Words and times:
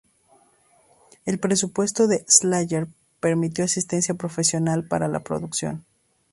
El 1.27 1.39
presupuesto 1.39 2.07
de 2.07 2.25
Slayer 2.27 2.87
permitió 3.19 3.63
asistencia 3.63 4.15
profesional 4.15 4.83
para 4.87 5.07
la 5.07 5.19
producción. 5.19 5.85